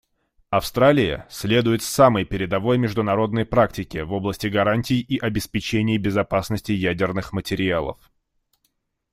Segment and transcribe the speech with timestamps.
[0.49, 8.09] Австралия следует самой передовой международной практике в области гарантий и обеспечения безопасности ядерных материалов.